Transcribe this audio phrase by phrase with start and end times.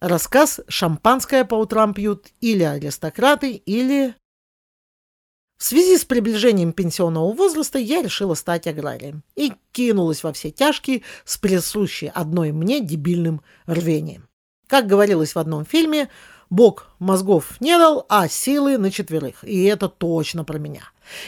[0.00, 4.14] Рассказ «Шампанское по утрам пьют» или «Аристократы» или...
[5.58, 11.02] В связи с приближением пенсионного возраста я решила стать аграрием и кинулась во все тяжкие
[11.24, 14.28] с присущей одной мне дебильным рвением.
[14.68, 16.08] Как говорилось в одном фильме,
[16.48, 19.42] Бог мозгов не дал, а силы на четверых.
[19.42, 20.82] И это точно про меня.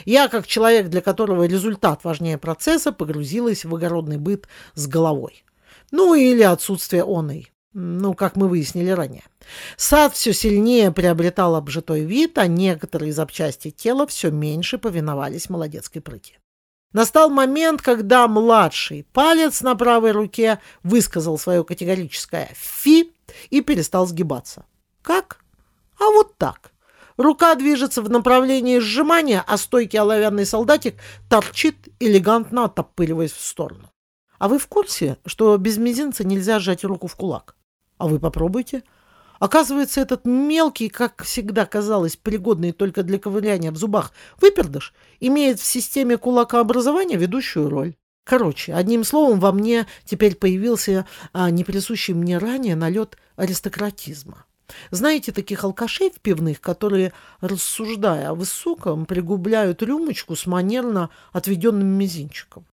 [0.05, 5.45] Я, как человек, для которого результат важнее процесса, погрузилась в огородный быт с головой.
[5.91, 7.51] Ну или отсутствие оной.
[7.73, 9.23] Ну, как мы выяснили ранее.
[9.77, 16.39] Сад все сильнее приобретал обжитой вид, а некоторые запчасти тела все меньше повиновались молодецкой прыти.
[16.93, 23.13] Настал момент, когда младший палец на правой руке высказал свое категорическое «фи»
[23.51, 24.65] и перестал сгибаться.
[25.03, 25.45] Как?
[26.01, 26.73] А вот так.
[27.17, 30.97] Рука движется в направлении сжимания, а стойкий оловянный солдатик
[31.29, 33.93] торчит, элегантно оттопыриваясь в сторону.
[34.39, 37.55] А вы в курсе, что без мизинца нельзя сжать руку в кулак?
[38.01, 38.83] А вы попробуйте.
[39.41, 45.65] Оказывается, этот мелкий, как всегда казалось, пригодный только для ковыряния в зубах, выпердыш имеет в
[45.65, 47.95] системе кулакообразования ведущую роль.
[48.25, 54.47] Короче, одним словом, во мне теперь появился а, неприсущий мне ранее налет аристократизма.
[54.91, 62.65] Знаете таких алкашей в пивных, которые, рассуждая о высоком, пригубляют рюмочку с манерно отведенным мизинчиком?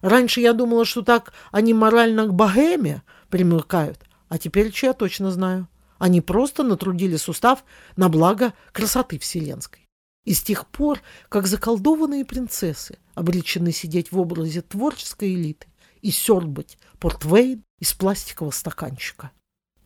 [0.00, 4.00] Раньше я думала, что так они морально к богеме примыкают,
[4.32, 5.68] а теперь я точно знаю.
[5.98, 7.64] Они просто натрудили сустав
[7.96, 9.86] на благо красоты вселенской.
[10.24, 15.66] И с тех пор, как заколдованные принцессы обречены сидеть в образе творческой элиты
[16.00, 19.32] и сербать портвейн из пластикового стаканчика.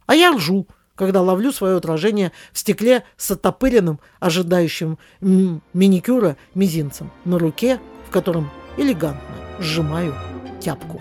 [0.07, 7.41] А я ржу, когда ловлю свое отражение в стекле с оттопыренным, ожидающим маникюра мизинцем на
[7.41, 10.15] руке, в котором элегантно сжимаю
[10.61, 11.01] тяпку.